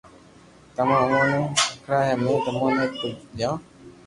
[0.75, 1.37] تمو امون ني
[1.73, 3.57] خلڪيا ھي امي تمو نو ڪجھ دور